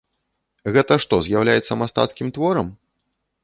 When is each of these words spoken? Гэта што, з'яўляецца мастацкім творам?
Гэта 0.77 0.97
што, 1.03 1.21
з'яўляецца 1.27 1.79
мастацкім 1.85 2.35
творам? 2.39 2.67